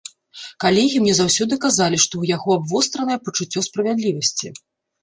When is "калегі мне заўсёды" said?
0.63-1.53